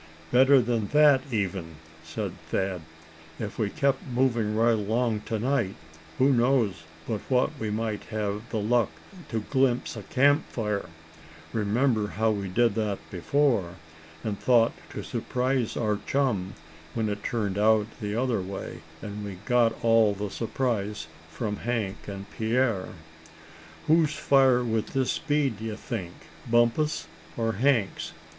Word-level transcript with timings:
"Better 0.31 0.59
than 0.63 0.87
that, 0.93 1.21
even," 1.31 1.75
said 2.03 2.31
Thad, 2.49 2.81
"if 3.37 3.59
we 3.59 3.69
kept 3.69 4.01
moving 4.07 4.55
right 4.55 4.71
along 4.71 5.21
to 5.27 5.37
night 5.37 5.75
who 6.17 6.33
knows 6.33 6.81
but 7.07 7.21
what 7.29 7.51
we 7.59 7.69
might 7.69 8.05
have 8.05 8.41
the 8.49 8.57
luck 8.57 8.89
to 9.29 9.41
glimpse 9.41 9.95
a 9.95 10.01
camp 10.01 10.47
fire. 10.51 10.89
Remember 11.53 12.07
how 12.07 12.31
we 12.31 12.47
did 12.47 12.73
that 12.73 12.97
before, 13.11 13.75
and 14.23 14.39
thought 14.39 14.73
to 14.89 15.03
surprise 15.03 15.77
our 15.77 15.99
chum; 16.07 16.55
when 16.95 17.07
it 17.07 17.23
turned 17.23 17.59
out 17.59 17.85
the 17.99 18.15
other 18.15 18.41
way, 18.41 18.81
and 19.03 19.23
we 19.23 19.37
got 19.45 19.77
all 19.83 20.15
the 20.15 20.31
surprise 20.31 21.05
from 21.29 21.57
Hank 21.57 22.07
and 22.07 22.25
Pierre?" 22.31 22.89
"Whose 23.85 24.15
fire 24.15 24.63
would 24.63 24.87
this 24.87 25.19
be, 25.19 25.51
d'ye 25.51 25.75
think 25.75 26.13
Bumpus', 26.49 27.05
or 27.37 27.51
Hank's?" 27.53 28.13